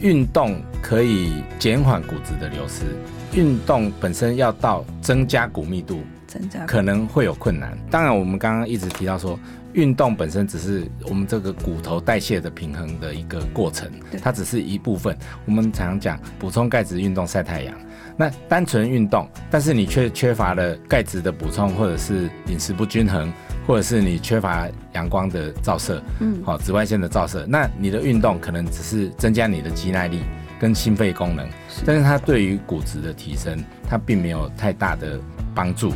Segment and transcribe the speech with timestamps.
[0.00, 2.84] 运动可以减缓骨质的流失，
[3.32, 7.76] 运动本身要到增加骨密度，增加可能会有困难。
[7.90, 9.38] 当然，我们刚刚一直提到说，
[9.72, 13.90] 运动本身只是我们这个骨头代谢的平衡的一个过程，
[14.22, 15.16] 它只是一部分。
[15.46, 17.74] 我们常常讲补充钙质运动晒太阳，
[18.16, 23.32] 那单纯运动，但是你却缺乏了钙质的补充，或者是饮食不均衡，
[23.68, 30.22] 或者是你缺乏阳光的照射，嗯好、紫外线的照射，那你的运动可能只是增加你的肌耐力
[30.58, 31.46] 跟心肺功能，
[31.84, 35.20] 但是它对于骨质的提升，它并没有太大的
[35.54, 35.92] 帮助。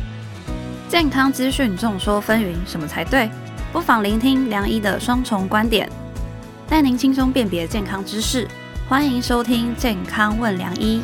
[0.87, 3.27] 健康资讯众说纷纭，什么才对？
[3.71, 5.89] 不妨聆听梁医的双重观点，
[6.69, 8.47] 带您轻松辨别健康知识。
[8.87, 11.01] 欢迎收听《健康问梁医》。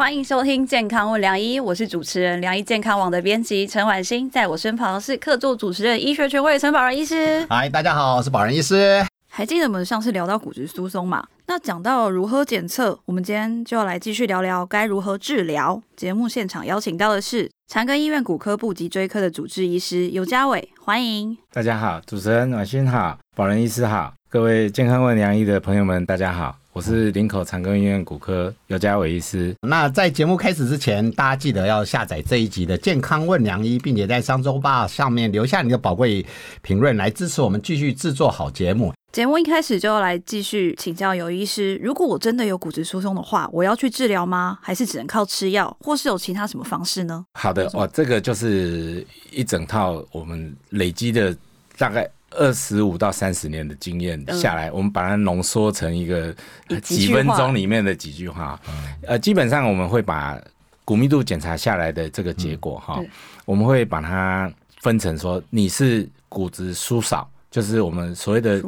[0.00, 7.46] 欢迎收听《健康问良医》，我是主持人良医健康网的编辑陈婉欣，在我身旁是客座主持人医学权威陈宝仁医师。
[7.50, 9.04] 嗨，大家好，我是宝仁医师。
[9.28, 11.22] 还记得我们上次聊到骨质疏松嘛？
[11.48, 15.82] 那讲到如何检测，我们今天就要来继续聊聊该如何治疗。
[15.94, 21.36] 节目现场邀请到的是长庚医院骨科部脊椎科的主治医师尤家伟，欢迎。
[21.52, 29.52] 大家好，主持人暖心好，保仁医师好，各位健康问良医的朋友们，大家好，我是林口长庚医院骨科尤家伟医师。
[29.62, 36.24] 那在节目开始之前，大家记得要下载这一集的《健康问良医》，并且在商周吧上面留下你的宝贵
[36.62, 38.94] 评论，来支持我们继续制作好节目。
[39.10, 44.56] 节目一开始就要来继续请教尤医师，如果我真的有骨质疏松的话，我要去治疗吗？
[44.62, 47.24] 还是只能靠吃药，或是有其他什么方式呢？
[47.34, 51.36] 好的，哇，这个就是一整套我们累积的
[51.76, 56.34] 大概二十五到三十年的经验下来，我们把它浓缩成一个
[56.82, 58.60] 几分钟里面的几句话。
[59.02, 60.40] 呃，基本上我们会把
[60.84, 63.10] 骨密度检查下来的这个结果哈、对。
[63.44, 68.62] 我们会把它分成说你是骨质疏少，就是我们所谓的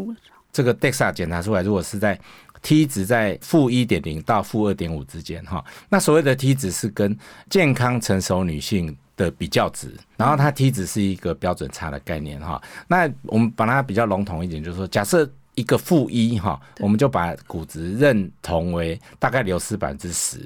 [0.52, 2.18] 这个 DEXA 检查出来，如果是在
[2.62, 7.16] T 值在负一点零到负二点五之间哈，那所谓的 T 值是跟
[7.50, 12.60] 健康成熟女性的比较值，然后它 T 值是一个标准差的概念哈。
[12.88, 20.38] 那我们把它比较笼统一点，就是说，假设一个负一哈，我们就把骨质认同为大概流失百分之十。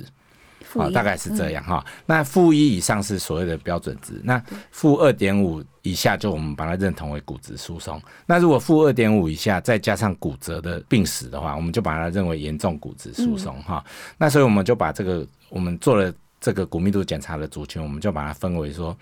[0.74, 1.84] 好，负一大概是这样哈。
[2.06, 8.02] 那负一以上是所谓的标准值，那负二点五以下就我们把它认同为骨质疏松。
[8.26, 13.82] 那如果负二点五以下再加上骨折的病史的话，我们就把它认为严重骨质疏松哈。
[14.18, 16.12] 那所以我们就把这个我们做了
[16.46, 18.96] 这个骨密度检查的族群，我们就把它分为说。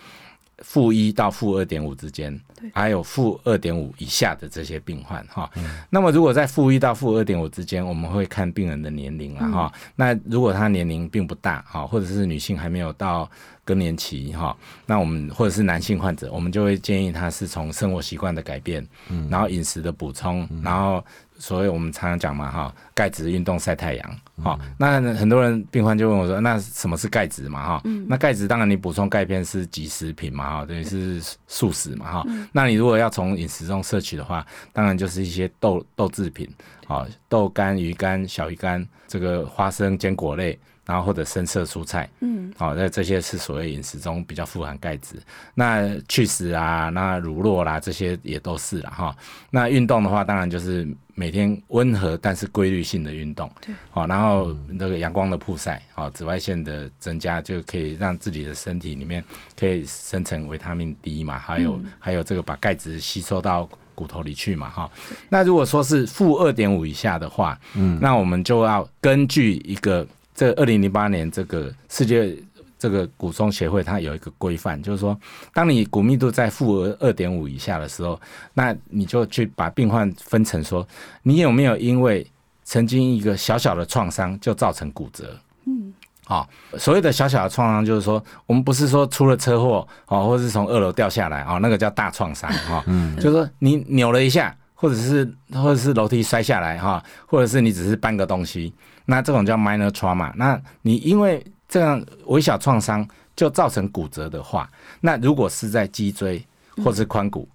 [0.58, 2.40] 负一到负二点五之间，
[2.72, 5.50] 还有负二点五以下的这些病患哈。
[5.90, 9.72] 那么如果在负一到负二点五之间，我们会看病人的年龄了哈。
[9.96, 13.28] 那如果他年龄并不大哈，或者是女性还没有到
[13.64, 14.56] 更年期哈，
[14.86, 21.04] 那我们或者是男性患者，我们就会建议他是从生活习惯的改变，嗯然后饮食的补充，然后
[21.36, 24.20] 所谓我们常常讲嘛哈，钙质、运动、晒太阳。
[24.42, 27.82] 哈、那很多人病患就问我说，那什么是钙质嘛哈？
[28.08, 32.26] 那钙质当然你补充钙片是即食品嘛哈，等于是素食嘛哈。
[32.52, 36.48] 那你如果要从饮食中摄取的话，当然就是一些豆豆制品，
[36.88, 45.16] 啊，豆干、鱼干、小鱼干，这个花生、坚果类，然后或者深色蔬菜，嗯，好、那这些是所谓饮食中比较富含钙质。
[45.54, 49.16] 那去死啊，那乳酪啦，这些也都是了哈。
[49.50, 59.24] 那运动的话，当然就是每天温和但是规律性的运动，对，好、然后那个阳光的曝晒，好、紫外线的增加，就可以让自己的身体里面
[59.58, 63.68] 可以生成维他命 D 嘛，还有、还有这个把钙质吸收到。
[63.96, 64.90] 骨头里去嘛，哈。
[65.28, 72.36] 那如果说是负二点五以下的话，嗯，那我们就要根据一个这二零零八年这个世界
[72.78, 75.18] 这个骨松协会它有一个规范，就是说，
[75.52, 78.20] 当你骨密度在负二点五以下的时候，
[78.52, 80.86] 那你就去把病患分成说，
[81.22, 82.26] 你有没有因为
[82.64, 85.38] 曾经一个小小的创伤就造成骨折？
[85.66, 85.94] 嗯，
[86.26, 86.46] 哦、
[86.76, 92.84] 所谓的小小的创伤，就是说，我们不是说出了车祸哦，或是从二楼掉下来哦，那个叫大创伤哈。
[92.86, 100.32] 嗯，就是说你扭了一下，或者是或者是楼梯摔下来哈，或者是你只是搬个东西，那这种叫 minor trauma。
[100.36, 103.06] 那你因为这样微小创伤
[103.36, 104.70] 就造成骨折的话，
[105.00, 106.44] 那如果是在脊椎
[106.84, 107.48] 或是髋骨，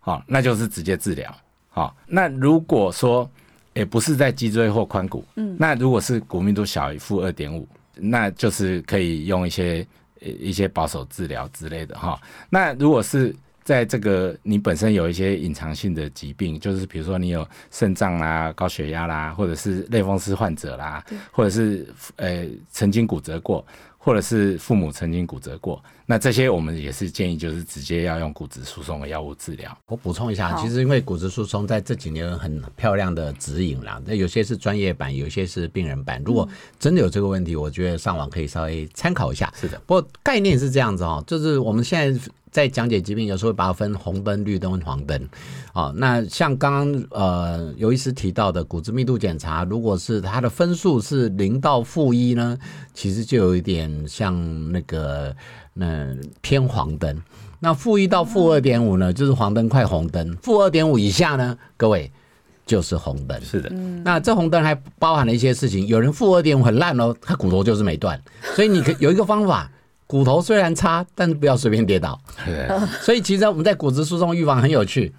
[0.00, 1.34] 好、那就是直接治疗。
[1.70, 3.28] 好、那如果说
[3.72, 7.66] 也不是在脊椎或髋骨，嗯，那如果是骨密度小于负二点五，
[7.96, 9.84] 那就是可以用一些
[10.20, 12.20] 呃一些保守治疗之类的哈。
[12.48, 13.34] 那如果是
[13.64, 21.02] 在这个你本身有一些隐藏性的疾病，就是比如说你有肾脏啦、高血压啦，或者是类风湿患者啦，
[21.32, 23.66] 或者是呃曾经骨折过，
[23.96, 29.76] 或者是父母曾经骨折过，那这些我们也是建议就是直接要用骨质疏松的药物治疗。
[29.86, 36.22] 我补充一下，其实因为骨质疏松在这几年有很漂亮的指引啦，那有些是专业版，有些是病人版。
[36.24, 36.48] 如果
[36.78, 39.52] 真的有这个问题，我觉得上网可以稍微参考一下。
[39.58, 45.28] 是的，不过概念是这样子哦，就是我们现在在讲解疾病，有时候会把它分红灯、绿灯、黄灯。
[45.72, 52.56] 哦，那像刚刚呃尤医师提到的骨质密度检查，如果是它的分数是零到负一呢，
[52.92, 55.34] 其实就有一点像那个
[55.72, 55.93] 那
[56.40, 57.22] 偏黄灯。
[57.60, 62.10] 那负一到负二点五呢，就是黄灯快红灯；负二点五以下呢，各位
[62.66, 63.40] 就是红灯。
[63.40, 63.70] 是的，
[64.04, 68.20] 那这红灯还包含了一些事情，有人负二点五很烂哦，他骨头就是没断，
[68.54, 69.70] 所以你可有一个方法，
[70.06, 72.20] 骨头虽然差，但是不要随便跌倒。
[72.44, 72.68] 对，
[73.00, 75.14] 所以其实我们在骨质疏松预防很有趣，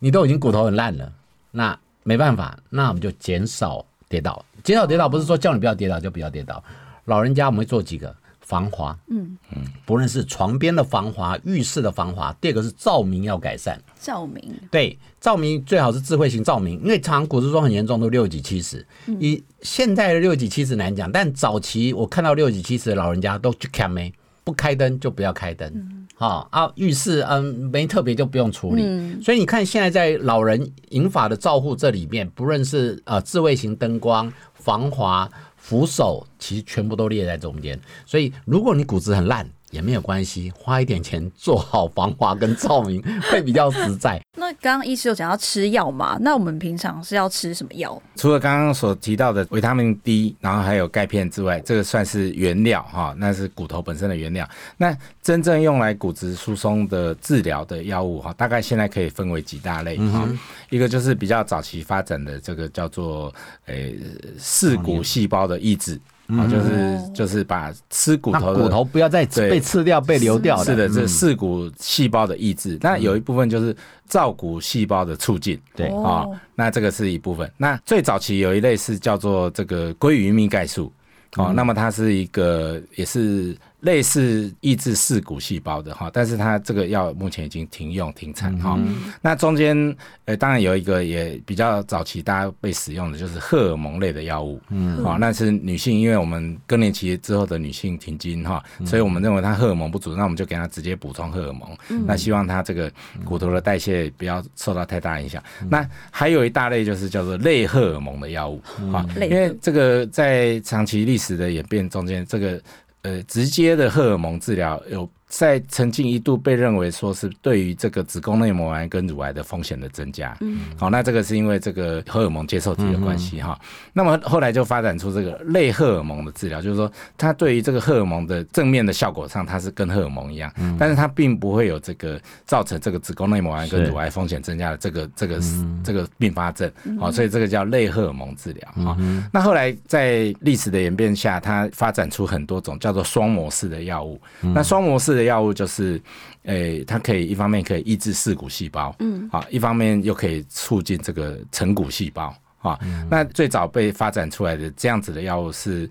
[0.00, 1.12] 你都已经骨头很烂了，
[1.52, 4.44] 那没办法，那我们就减少跌倒。
[4.64, 6.62] 减少跌倒不是说叫你不要跌倒就不要跌倒，
[7.04, 8.12] 老人家我们会做几个
[8.46, 13.76] 防滑，嗯嗯，不论是床边的防滑、浴室的防滑，第二个是照明要改善。
[14.00, 14.40] 照明，
[14.70, 18.86] 对，照明最好是智慧型照明，因为常骨质疏松很严重，都六几七十。
[19.18, 24.14] 以现在的六几七十难讲，但早期我看到六几七十的老人家都去看没，
[24.44, 26.06] 不开灯就不要开灯。
[26.14, 28.82] 好、啊，浴室嗯没特别就不用处理。
[28.86, 35.28] 嗯所以你看现在在老人银发的照护这里面，不论是呃智慧型灯光、防滑、
[35.68, 37.76] 扶手，其实全部都列在中间。
[38.04, 39.50] 所以如果你骨质很烂。
[39.70, 44.20] 也没有关系，花一点钱做好防滑跟照明 会比较实在。
[44.38, 46.16] 那刚刚医师有讲要吃药嘛？
[46.20, 48.00] 那我们平常是要吃什么药？
[48.16, 54.48] 除了刚刚所提到的维他命 D，然后还有钙片之外，这个算是原料哈，那是骨头本身的原料。
[54.76, 60.28] 那真正用来骨质疏松的治疗的药物哈，大概现在可以分为几大类哈。
[60.70, 63.34] 一个就是比较早期发展的这个叫做
[63.66, 63.98] 诶
[64.38, 65.98] 视骨细胞的抑制。
[66.28, 70.64] 啊，就是就是把吃骨头的骨头不要再对被吃掉、被流掉的。
[70.64, 71.08] 是的，这嗯。
[71.08, 73.76] 视骨细胞的抑制，那有一部分就是
[74.06, 75.60] 造骨细胞的促进。
[75.74, 75.88] 对。
[75.88, 76.02] 哦。
[76.02, 77.50] 啊、那这个是一部分。
[77.56, 80.92] 那最早期有一类是叫做这个鲑鱼蜜钙素，
[81.36, 83.56] 哦，那么它是一个也是
[83.86, 88.76] 类似抑制视骨细胞的哈，但是它这个药目前已经停用停产哈。
[89.22, 102.90] 那中间呃，当然有一个也比较早期大家被使用的就是荷尔蒙类的药物，嗯，好、那是女性，因为我们更年期之后的女性停经哈，所以我们认为她荷尔蒙不足，那我们就给她直接补充荷尔蒙，那希望她这个
[103.24, 105.40] 骨头的代谢不要受到太大影响。
[105.70, 108.60] 那还有一大类就是叫做类荷尔蒙的药物，
[108.92, 112.60] 啊、类因为这个在长期历史的演变中间，这个
[113.06, 120.36] 呃直接的荷尔蒙治疗有在曾经一度被认为说是对于这个子宫内膜癌跟乳癌的风险的增加。
[120.40, 123.58] 嗯，好，那这个是因为这个荷尔蒙接受体的关系哈。
[123.92, 135.40] 那么后来就发展出这个类荷尔蒙的治疗，就是说它对于这个荷尔蒙的正面的效果上，它是跟荷尔蒙一样，但是它并不会有这个造成这个子宫内膜癌跟乳癌风险增加的这个这个
[135.82, 136.70] 这个并发症。
[137.00, 138.96] 好，所以这个叫类荷尔蒙治疗哈。
[139.32, 144.20] 那后来在历史的演变下，它发展出很多种叫做双模式的药物。
[144.40, 146.00] 那双模式的药物就是，
[146.44, 152.78] 诶、它可以一方面可以抑制视骨细胞，嗯，啊，一方面又可以促进这个成骨细胞，啊，
[153.10, 155.88] 那最早被发展出来的这样子的药物是。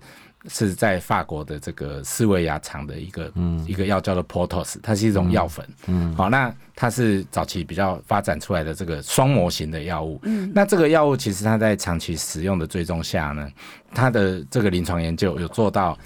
[0.48, 3.32] 是在法国的这个斯维亚厂的一个、
[3.66, 13.50] 一个药叫做 Portos，它是一种药粉，嗯，好，那它是早期比较发展出来的这个双模型的药物，嗯，那这个药物其实它在长期使用的追踪下呢，
[13.92, 15.98] 它的这个临床研究有做到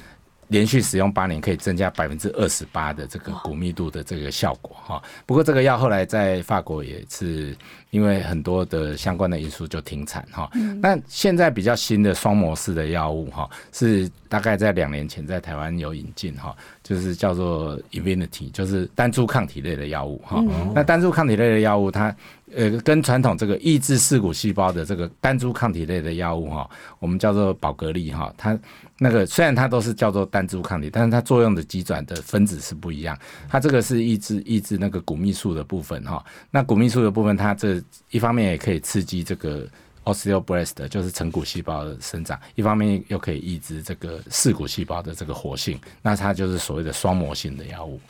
[0.50, 5.02] 连续使用八年可以增加百分之二十八的这个骨密度的这个效果哈。
[5.24, 7.56] 不过这个药后来在法国也是
[7.90, 10.50] 因为很多的相关的因素就停产哈。
[10.82, 16.54] 那现在比较新的双模式的药物哈，是大概在两年前在台湾有引进哈，
[16.90, 20.44] 就是叫做 Infinity，就是单株抗体类的药物哈。
[20.74, 22.12] 那单株抗体类的药物它。
[22.52, 26.68] 呃，跟传统这个抑制视骨细胞的这个单株抗体类的药物哈，
[26.98, 28.58] 我们叫做宝格丽哈，它
[28.98, 33.16] 那个虽然它都是叫做单株抗体，但是它作用的基转的分子是不一样。
[33.48, 37.80] 它这个是抑制抑制那个骨密素的部分哈，那骨密素的部分，它这
[38.10, 39.64] 一方面也可以刺激这个
[40.12, 48.00] osteoblast，就是成骨细胞的生长，一方面又可以抑制这个视骨细胞的这个活性，那它就是所谓的双模性的药物。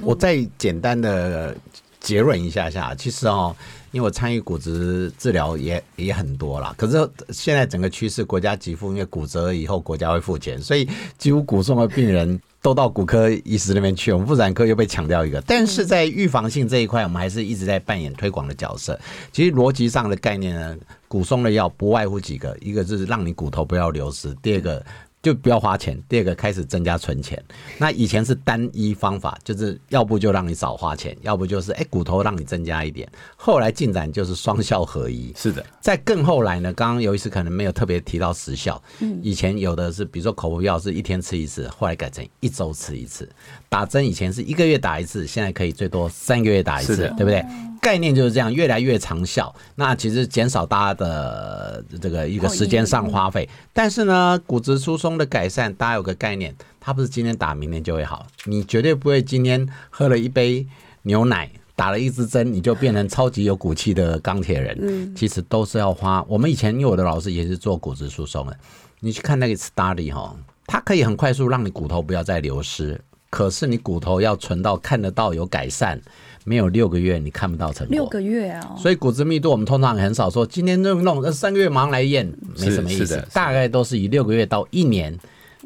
[0.00, 1.56] 我再简单的
[2.00, 3.54] 结论一下下，其实哦，
[3.90, 15.42] 因为我参与骨质治疗也也很多啦，可是现在整个趋势，国家给付，因为骨折以后国家会付钱，所以几乎骨松的病人都到骨科医师那边去，我们妇产科又被抢掉一个。
[15.42, 18.98] 但是在预防性这一块，我们还是一直在扮演推广的角色。
[19.32, 20.76] 其实逻辑上的概念呢，
[21.08, 24.82] 骨松的药不外乎几个，一个就是让你骨头不要流失，第二个。
[25.22, 27.40] 就不要花钱；第二个开始增加存钱。
[27.78, 33.08] 那以前是单一方法，就是要不就让你少花钱，要不就是哎骨头让你增加一点。
[33.36, 35.32] 后来进展就是双效合一。
[35.36, 38.82] 是的，在更后来呢，刚刚有一次可能没有特别提到时效。
[38.98, 43.28] 嗯，以前有的是，比如说口服药是一天吃一次，后来改成一周吃一次。
[43.68, 47.44] 打针以前是一个月打一次，现在可以最多三个月打一次，对不对？
[47.82, 49.52] 概念就是这样，越来越长效。
[49.74, 58.24] 那其实减少大家的这个一个时间上花费，但是呢，骨质疏松的改善，大家有个概念，它不是今天打明天就会好。
[58.44, 60.64] 你绝对不会今天喝了一杯
[61.02, 64.78] 牛奶，打了一支针，你就变成超级有骨气的钢铁人。
[64.80, 66.24] 嗯，其实都是要花。
[66.28, 68.56] 我们以前因为我的老师也是做骨质疏松的，
[69.00, 70.36] 你去看那个 study 哈，
[70.66, 76.00] 它可以很快速让你骨头不要再流失，可是你骨头要存到看得到有改善。
[76.44, 77.94] 没有六个月，你看不到成果。
[77.94, 78.74] 六个月啊！
[78.78, 83.24] 所以骨质密度我们通常很少说，今天就弄，三个月马上来验，没什么意思。
[83.32, 85.16] 大概都是以六个月到一年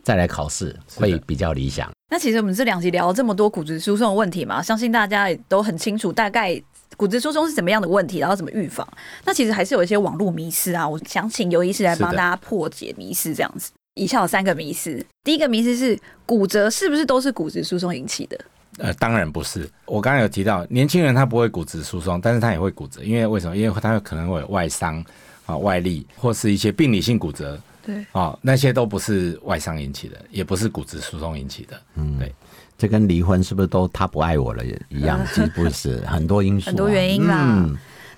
[0.03, 1.91] 再来考试，会比较理想。
[2.11, 6.61] 那其实我们这两集聊了这么多骨质疏松的问题嘛，相信大家也都很清楚，大概
[6.97, 8.87] 骨质疏松是怎么样的问题，然后怎么预防。
[9.25, 13.73] 那其实还是有一些网络迷思啊，我想请尤医师来帮大家破解迷思，这样子。
[13.95, 18.39] 以下有三个迷思，第一个迷思是骨折是不是都是骨质疏松引起的？
[18.79, 19.69] 呃，当然不是。
[19.87, 23.57] 我刚刚有提到，年轻人他不会骨质疏松，但是他也会骨折，因为为什么？
[23.57, 25.05] 因为他可能会有外伤
[25.47, 27.59] 啊、外力，或是一些病理性骨折。
[27.85, 31.81] 对，啊，那些都不是外伤引起的，也不是骨质疏松引起的。
[31.95, 32.35] 嗯，对。
[32.79, 35.19] 这跟离婚是不是都他不爱我了一样？
[35.33, 37.67] 其实不是，很多因素， 很多原因啦。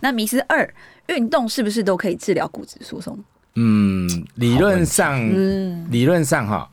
[0.00, 0.68] 那迷思二，
[1.06, 3.16] 运动是不是都可以治疗骨质疏松？
[3.54, 5.16] 嗯，理论上，
[5.92, 6.68] 理论上哈。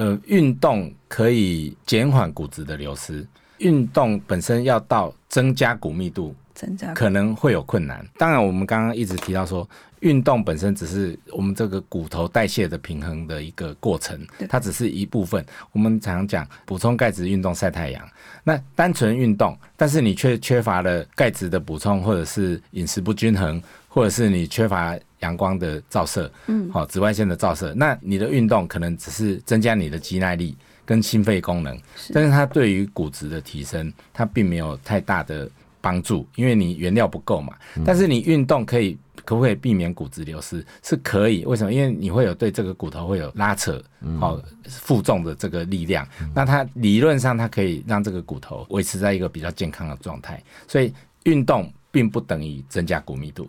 [0.00, 3.26] 呃，运动可以减缓骨质的流失。
[3.58, 8.02] 运动本身要到增加骨密度，增加可能会有困难。
[8.16, 15.44] 当然，我们刚刚一直提到说，运动本身只是我们这个骨头代谢的平衡的一个过程，它只是一部分。
[15.72, 18.02] 我们常讲补充钙质运动晒太阳，
[18.42, 24.98] 那单纯运动，但是你却缺乏了钙质的补充，或者是饮食不均衡，或者是你缺乏。
[25.20, 30.56] 阳光的照射，嗯，好，紫外线的照射，那你的运动可能只是增加你的肌耐力
[30.86, 31.78] 跟心肺功能，
[32.10, 35.46] 但是它对于骨质的提升，它并没有太大的
[35.78, 37.52] 帮助，因为你原料不够嘛。
[37.84, 40.64] 但是你运动可以，可不可以避免骨质流失？
[40.82, 41.70] 是可以，为什么？
[41.70, 43.78] 因为你会有对这个骨头会有拉扯，
[44.18, 50.42] 好负重的这个力量，那它理论上它可以让这个骨头维持在一个比较健康的状态。
[50.66, 50.90] 所以
[51.24, 53.48] 运动并不等于增加骨密度。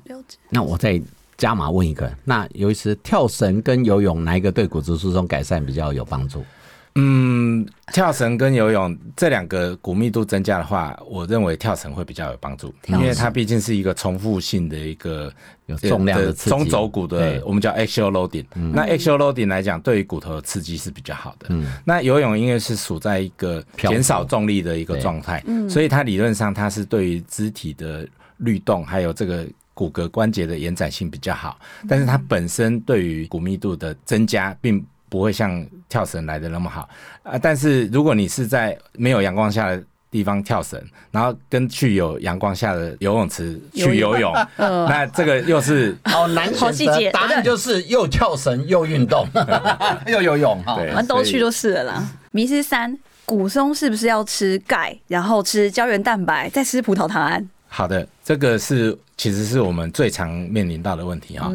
[0.49, 1.01] 那我再。
[1.37, 6.45] 加码问一个，那尤其是跳绳跟游泳哪一个对骨质疏松改善比较有帮助？
[6.93, 15.33] 嗯，跳绳跟游泳这两个骨密度增加的话，我认为跳绳会比较有帮助，因为它毕竟是一个重复性的一个
[15.65, 18.45] 有重量的中轴骨的，我们叫 axial loading。
[18.53, 21.47] 那 axial loading 来讲，对于骨头的刺激是比较好的。
[21.49, 28.07] 嗯那游泳因为是处在一个减少重力的一个状态，所以它理论上它是对于肢体的
[28.41, 29.47] 律动还有这个。
[29.73, 31.57] 骨骼关节的延展性比较好，
[31.87, 36.87] 但是它本身对于骨密度的增加，并不会像跳绳来的那么好
[37.23, 37.39] 啊。
[37.41, 40.79] 但是如果你是在没有阳光下的地方跳绳，
[41.09, 47.09] 然后跟去有阳光下的游泳池去游泳， 那这个又是好难好细节。
[47.09, 49.25] 答案就是又跳绳又运动
[50.05, 52.07] 又游泳， 哈，反正都去就是了啦。
[52.31, 52.95] 迷思三：
[53.25, 57.49] 骨松是不是要吃钙，然后吃胶原蛋白，再吃葡萄糖胺？
[57.73, 61.49] 好的，这个是其实是我们最常面临到的问题哈。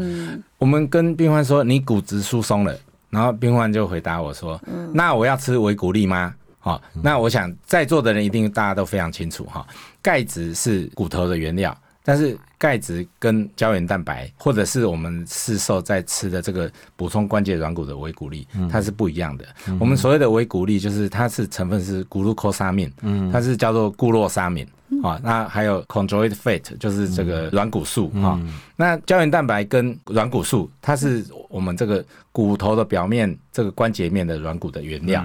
[0.57, 2.75] 我们跟病患说你骨质疏松了，
[3.11, 4.59] 然后病患就回答我说
[4.95, 9.65] ：“那我要吃维骨力吗？”好，那我想在座的人一定大家都非常清楚哈，
[10.01, 19.45] 钙质是骨头的原料，但是钙质跟胶原蛋白或者是我们市售在吃的这个补充关节软骨的维骨力，它是不一样的。
[19.79, 22.91] 我们所谓的维骨力就是它是成分是骨路科沙敏，
[23.33, 24.67] 它是叫做固洛沙敏。
[25.03, 28.41] 啊，那还有 chondroid fat，就是这个软骨素啊。
[28.77, 35.25] 那胶原蛋白跟软骨素，它是我们这个骨头的表面这个关节面的软骨的原料。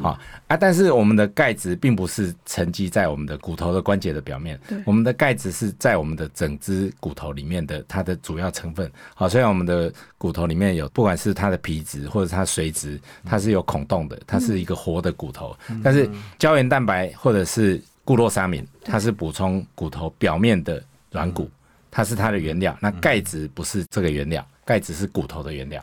[0.00, 8.90] 好啊，但是我们的钙质并不是沉积在我们的骨头的关节的表面，我们的钙质是在我们的整只骨头里面的它的主要成分。
[9.14, 21.50] 好，虽然我们的骨头里面有不管是它的皮质或者它髓质，它是有孔洞的，它是一个活的骨头，但是胶原蛋白或者是固洛沙敏，它是补充骨头表面的软骨，
[21.90, 22.76] 它是它的原料。
[22.80, 25.82] 那钙质不是这个原料，钙质是骨头的原料。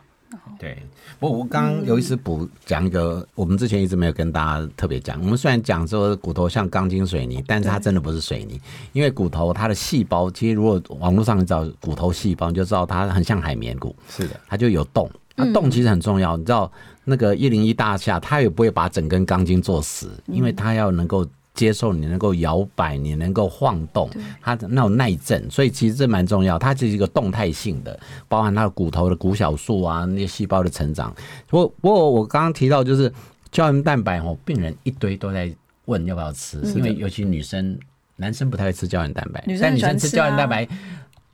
[0.59, 0.77] 对，
[1.19, 5.19] 我我刚刚有一次补讲一个，我们之前一直没有跟大家特别讲。
[5.21, 8.59] 我们虽然讲说骨头像钢筋水泥，但是它真的不是水泥，
[8.93, 13.95] 因为骨头它的细胞，其实如果网络上你找骨头细胞，你就知道它很像海绵骨。
[14.09, 16.37] 是的，它就有洞，那洞其实很重要。
[16.37, 16.71] 你知道
[17.05, 21.25] 那个一零一大厦，它也不会把整根钢筋做死，因为它要能够
[21.59, 24.09] 接受你能够摇摆，你能够晃动，
[24.41, 26.57] 它的那种耐震，所以其实这蛮重要。
[26.57, 27.99] 它是一个动态性的，
[28.29, 31.13] 包含它的骨头的骨小素啊，那些细胞的成长。
[31.47, 33.11] 不不过我刚刚提到就是
[33.51, 35.53] 胶原蛋白哦，病人一堆都在
[35.85, 37.77] 问要不要吃，因为尤其女生。
[38.21, 40.67] 男生不太会吃胶原蛋白，但女生吃胶原蛋白，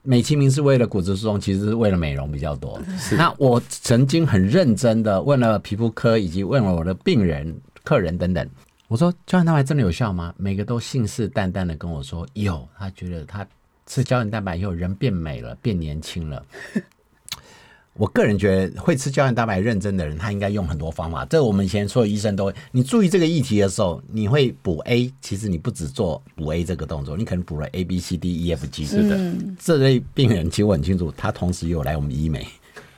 [0.04, 2.80] 美其名是为了骨质疏松，其实是为了美容比较多。
[3.18, 8.48] 那我曾经很认真的问了皮肤科，以及问了我的病人、客人等等，
[8.88, 10.34] 我说胶原蛋白真的有效吗？
[10.38, 13.46] 每个都信誓旦旦的跟我说有，他觉得他
[13.88, 16.46] 吃胶原蛋白以后人变美了，变年轻了。
[17.98, 21.26] 我个人觉得，会吃胶原蛋白认真的人，他应该用很多方法。
[21.26, 22.54] 这我们以前所有医生都会。
[22.72, 28.86] 你注意这个议题的时候，你会补 A，其实你不只做补 A 这个动作，你可能补了 A、B、C、D、E、F、G。
[28.86, 32.46] 是的，这类病人其实我很清楚，他同时有来我们医美。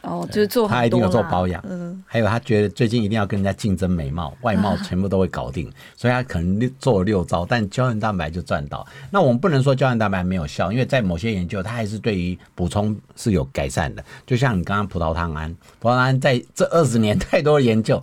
[0.07, 8.87] 哦，就是做他一定有做保养，嗯，还有他觉得最近一定要跟人家竞争美貌，外貌全部都会搞定，所以他可能做了六招，但胶原蛋白就赚到。
[9.11, 14.03] 那我们不能说胶原蛋白没有效，因为在某些研究，它还是对于补充是有改善的。
[14.25, 18.01] 就像你刚刚葡萄糖胺，葡萄糖胺在这二十年太多的研究。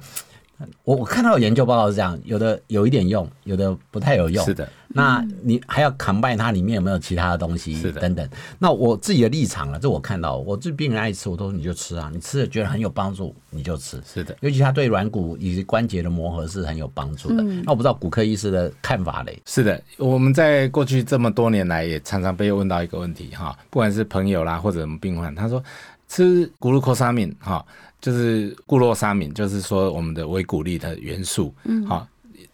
[0.85, 4.45] 我我看到有研究报告是这样，有的有一点用，有的不太有用。
[4.45, 7.75] 是的，那你还要 combine 它里面有没有其他的东西？
[7.75, 8.27] 是的，等等。
[8.59, 14.01] 那我自己的立场了，这我看到，我这病人爱吃，我都说你就吃啊，你吃了觉得很有帮助，你就吃。
[14.07, 17.43] 是的，尤其它对软骨以及关节的磨合是很有帮助的。
[17.43, 19.37] 那我不知道骨科医师的看法嘞？
[19.45, 25.63] 是的，我们在过去这么多年来也常常被问到一个问题哈，不管是朋友啦或者我们病患，他说
[26.09, 27.65] 吃骨鲁克沙敏哈。
[28.01, 32.07] 就是固洛沙敏，就是说我们的维骨力的元素，嗯好，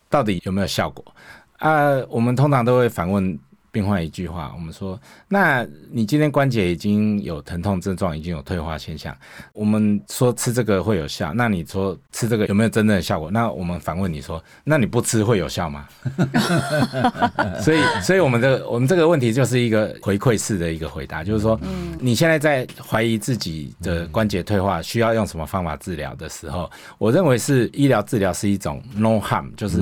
[0.08, 1.04] 到底有没有效果
[1.60, 2.04] 啊？
[2.10, 3.38] 我们通常都会反问。
[3.72, 9.16] 病患一句话，我们说，那你今天关节已经有疼痛症状，已经有退化现象，
[9.52, 13.30] 我们说吃这个会有效，那你说吃这个有没有真正的效果？
[13.30, 15.86] 那我们反问你说，那你不吃会有效吗？
[17.62, 21.58] 所以，所以我们的我们这个问题就是一个回馈式的一个回答，就是说，
[21.98, 29.78] 你现在在怀疑自己的关节退化需要用什么方法治疗的时候，我认为是医疗治疗是一种 no harm，就是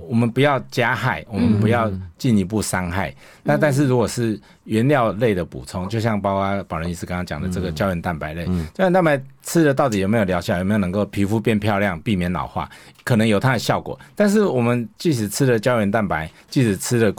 [0.00, 3.14] 我们不要加害，我们不要进一步伤害。
[3.42, 10.58] 那但是如果是原料类的补充，就像包括保仁医师刚刚讲的这个胶原蛋白类，胶原蛋白吃了到底有没有疗效？
[10.58, 12.68] 有没有能够皮肤变漂亮、避免老化？
[13.02, 13.98] 可能有它的效果。
[14.14, 17.10] 但是我们即使吃了胶原蛋白，即使吃了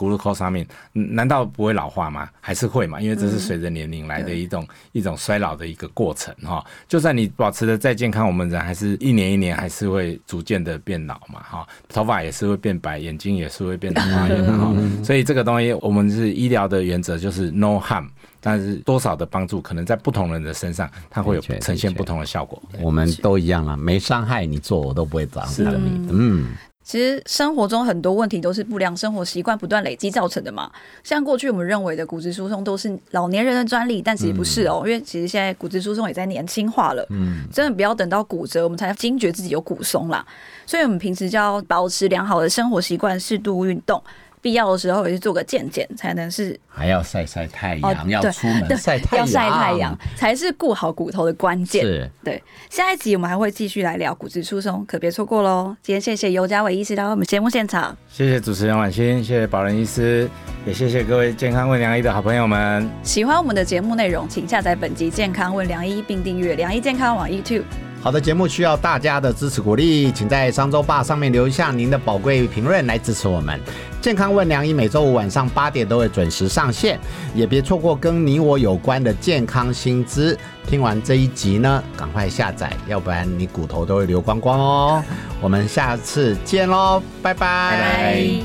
[0.48, 2.28] 面，难道不会老化吗？
[2.40, 3.00] 还是会嘛？
[3.00, 6.64] 因为这是随着年龄来的一种一种衰老的一个过程哈。
[6.86, 11.66] 就算你保持的再健康，我们人还是一年一年还是会逐渐的变老嘛哈。
[11.88, 14.72] 头发也是会变白，眼睛也是会变老花眼哈。
[15.02, 17.39] 所以这个东西，我们是医疗的原则就是。
[17.40, 18.06] 是 no harm，
[18.40, 22.60] 但是多少的帮助，可能在不同人的身上，它会有呈现不同的效果。
[22.80, 25.80] 我们都一样啊，没伤害你做，我都不会脏的。
[26.10, 30.70] 嗯，其实生活中很多问题都是不良生活习惯不断累积造成的嘛。
[31.04, 37.06] 像过去我们认为的骨质疏松都是老年人的专利，但其实不是哦，因为其实现在骨质疏松也在年轻化了。
[37.10, 40.26] 嗯，真的不要等到骨折，我们才惊觉自己有骨松啦。
[40.66, 44.02] 所以我们平时就要保持良好的生活习惯，适度运动。
[44.40, 51.84] 必要的时候也是做个健检，才能是还要晒晒太阳，要出门晒太阳，要晒太阳才是顾好骨头的关键。
[51.84, 52.42] 是，对。
[52.68, 55.76] 下一集我们还会继续来聊骨质疏松，可别错过喽！
[55.82, 60.28] 今天谢谢尤家伟医师到我们节目现场，谢谢主持人婉欣，谢谢宝仁医师，
[60.64, 62.88] 也谢谢各位健康问良医的好朋友们。
[63.02, 67.89] 喜欢我们的节目内容，请下载本集健康问良医，并订阅良医健康网 YouTube。
[68.02, 73.60] 好的节目需要大家的支持鼓励，请在商周霸上面留下您的宝贵评论来支持我们。
[74.00, 76.98] 健康问良医每周五晚上八点都会准时上线，
[77.34, 80.36] 也别错过跟你我有关的健康新知。
[80.66, 85.04] 听完这一集呢，赶快下载，要不然你骨头都会流光光哦。
[85.42, 88.40] 我们下次见喽，拜拜。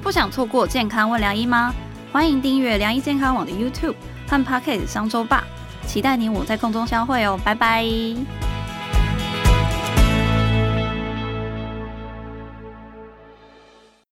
[0.00, 1.74] 不想错过健康问良医吗？
[2.12, 3.96] 欢迎订阅良医健康网的 YouTube
[4.28, 5.42] 和 Pocket 商周霸，
[5.88, 7.84] 期待你我在空中相会哦，拜拜。